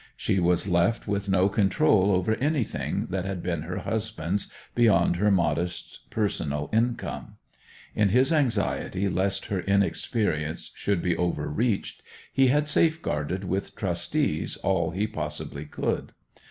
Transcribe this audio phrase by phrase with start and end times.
[0.17, 5.29] She was left with no control over anything that had been her husband's beyond her
[5.29, 7.35] modest personal income.
[7.93, 12.01] In his anxiety lest her inexperience should be overreached
[12.33, 16.13] he had safeguarded with trustees all he possibly could.